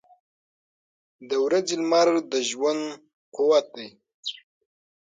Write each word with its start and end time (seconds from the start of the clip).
•د 1.29 1.31
ورځې 1.45 1.75
لمر 1.81 2.07
د 2.31 2.33
ژوند 2.49 2.83
قوت 3.35 3.65
دی. 3.75 3.89